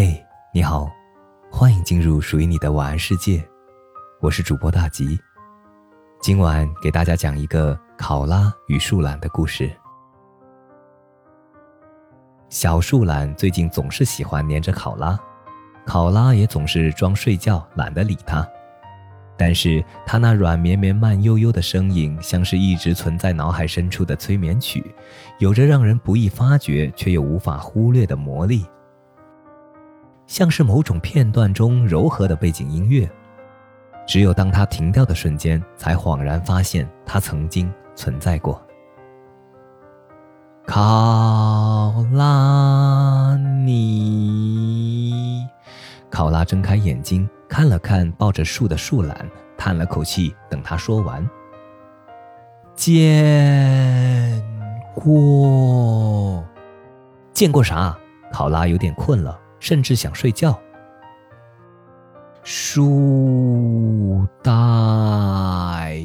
[0.00, 0.88] 嘿，你好，
[1.50, 3.44] 欢迎进入属于你的晚安世界，
[4.20, 5.18] 我是主播大吉。
[6.20, 9.68] 今晚给大家讲一个考拉与树懒的故事。
[12.48, 15.18] 小树懒最近总是喜欢黏着考拉，
[15.84, 18.48] 考拉也总是装睡觉，懒得理它。
[19.36, 24.94] 但是它那软绵绵、慢悠悠的声音，像是一直存在脑海深处的催眠曲，
[25.40, 28.64] 有着让人不易发觉却又无法忽略的魔力。
[30.28, 33.10] 像是某种片段中柔和的背景音乐，
[34.06, 38.62] 只有当它停掉的瞬间，才恍然发现它曾经存在过。
[40.66, 45.46] 考拉你，
[46.10, 49.26] 考拉睁开眼睛看了看抱着树的树懒，
[49.56, 51.26] 叹了口气，等他说完。
[52.74, 54.44] 见
[54.94, 56.44] 过，
[57.32, 57.96] 见过啥？
[58.30, 59.40] 考拉有点困了。
[59.60, 60.58] 甚至想睡觉。
[62.42, 64.52] 树袋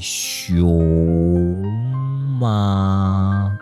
[0.00, 1.62] 熊
[2.38, 3.56] 吗？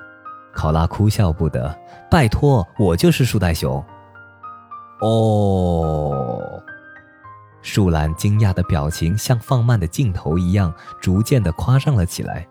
[0.52, 1.76] 考拉哭笑不得。
[2.10, 3.84] 拜托，我就是树袋熊。
[5.00, 6.62] 哦。
[7.62, 12.46] 树懒惊讶的表情像放慢的镜头一样，逐渐的夸张了起来。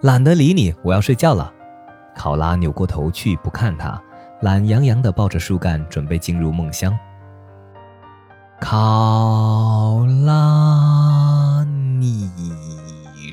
[0.00, 1.52] 懒得理你，我要睡觉了。
[2.14, 4.00] 考拉扭过头去，不看他。
[4.42, 6.98] 懒洋洋地抱着树干，准备进入梦乡。
[8.58, 11.62] 考拉，
[11.98, 12.30] 你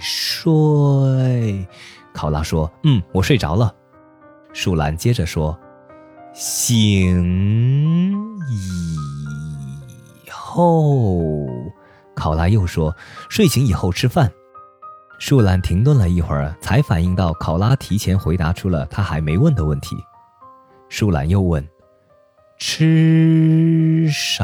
[0.01, 1.65] 睡？
[2.13, 3.73] 考拉说：“嗯，我睡着了。”
[4.51, 5.57] 树懒接着说
[6.35, 7.23] ：“醒
[8.49, 11.47] 以后。”
[12.15, 12.93] 考拉又说
[13.29, 14.29] ：“睡醒以后吃饭。”
[15.19, 19.95] 树懒停顿了一会儿，才反应到考拉提前回答出了他还没问的问题。
[20.89, 21.67] 树懒又问
[22.57, 24.43] ：“吃啥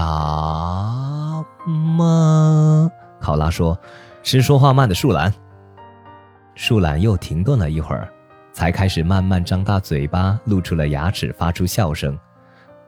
[1.66, 3.80] 吗？”考拉说
[4.22, 5.34] ：“吃说话慢的树懒。”
[6.56, 8.08] 树懒又停顿了一会儿，
[8.52, 12.20] 才开始慢慢张大嘴巴，露出了牙齿，发出笑声：“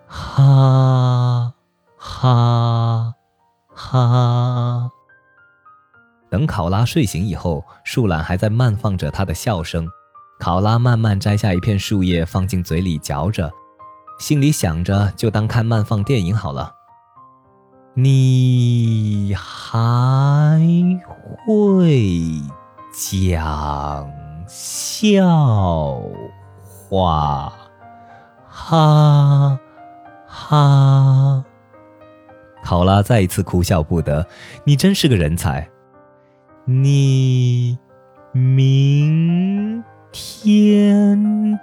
[0.05, 1.53] 哈
[1.97, 3.13] 哈
[3.73, 4.91] 哈。”
[6.29, 9.87] 等考拉睡醒以后，树懒还在慢放着他的笑声。
[10.39, 13.51] 考拉慢慢摘下一片树叶，放进嘴里嚼着，
[14.19, 16.73] 心里想着：就当看慢放电影好了。
[17.93, 20.59] 你还
[21.45, 22.41] 会
[22.93, 24.11] 讲
[24.47, 26.01] 笑
[26.89, 27.53] 话？
[28.49, 29.57] 哈
[30.27, 31.43] 哈！
[32.63, 34.27] 考拉再一次哭笑不得。
[34.65, 35.69] 你真是个人才。
[36.65, 37.77] 你
[38.33, 39.83] 明。
[40.17, 41.59] 天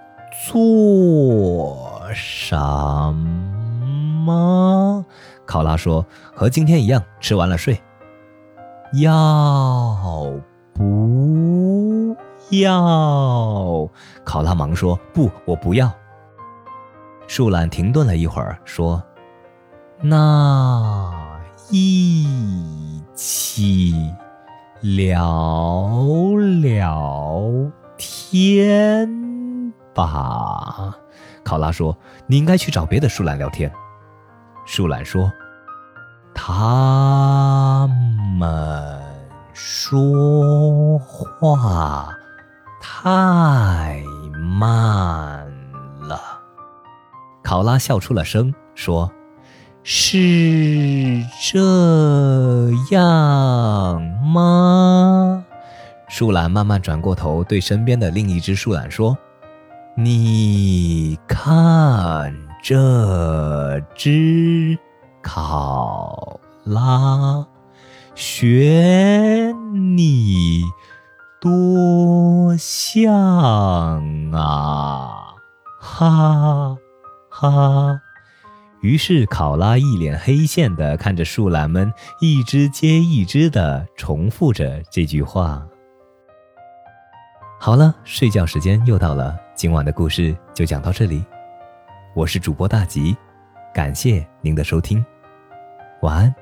[0.47, 2.55] 做什
[4.27, 5.03] 么？
[5.47, 6.05] 考拉说
[6.37, 7.81] ：“和今天一样，吃完了睡。”
[9.01, 10.31] 要
[10.75, 12.15] 不
[12.51, 13.89] 要？
[14.23, 15.91] 考拉忙说：“不，我不要。”
[17.27, 19.03] 树懒停顿了一会儿，说
[20.03, 21.11] ：“那
[21.71, 23.95] 一起
[24.83, 26.05] 聊
[26.61, 27.41] 聊。”
[28.33, 30.97] 天吧，
[31.45, 31.95] 考拉说
[32.27, 33.71] ：“你应该去找别的树懒聊天。”
[34.65, 35.31] 树懒说
[36.33, 37.87] ：“他
[38.39, 38.99] 们
[39.53, 42.09] 说话
[42.81, 44.03] 太
[44.59, 45.47] 慢
[46.01, 46.19] 了。”
[47.45, 49.13] 考拉笑出了声，说
[49.85, 51.23] ：“是
[51.53, 55.42] 这样吗？”
[56.13, 59.17] 树懒慢慢转过头，对身边的另一只树懒说
[59.97, 64.79] ：“你看这只
[65.23, 67.47] 考拉，
[68.15, 70.61] 学你
[71.41, 75.33] 多像啊！”
[75.81, 76.77] 哈
[77.31, 77.99] 哈。
[78.83, 81.91] 于是考拉一脸黑线的看着树懒们
[82.21, 85.67] 一只接一只的重复着这句话。
[87.65, 91.25] 好了，睡觉时间又到了，今晚的故事就讲到这里。
[92.13, 93.17] 我是主播大吉，
[93.73, 95.07] 感谢您的收听，
[96.01, 96.35] 晚安，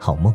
[0.00, 0.34] 好梦。